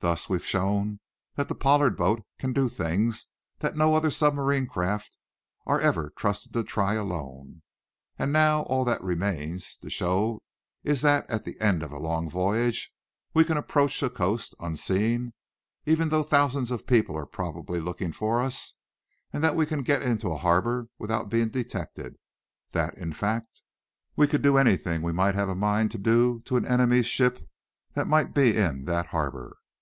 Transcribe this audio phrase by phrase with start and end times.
[0.00, 1.00] Thus we've shown
[1.34, 3.26] that the Pollard boat can do things
[3.58, 5.18] that no other submarine craft
[5.66, 7.62] are ever trusted to try alone.
[8.16, 10.42] And now, all that remains to show
[10.84, 12.92] is that, at the end of a long voyage,
[13.34, 15.32] we can approach a coast, unseen,
[15.86, 18.74] even though thousands of people are probably looking for us,
[19.32, 22.14] and that we can get into a harbor without being detected;
[22.70, 23.60] that, in fact,
[24.14, 27.40] we could do anything we might have a mind to do to an enemy's ships
[27.94, 29.56] that might be in that harbor.